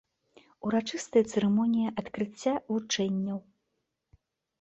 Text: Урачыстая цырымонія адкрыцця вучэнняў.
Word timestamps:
Урачыстая 0.67 1.21
цырымонія 1.33 1.89
адкрыцця 2.03 2.53
вучэнняў. 2.71 3.39